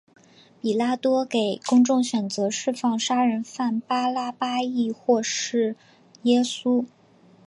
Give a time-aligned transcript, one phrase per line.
[0.59, 5.75] 比拉多给公众选择释放杀人犯巴辣巴抑或是
[6.23, 6.83] 耶稣。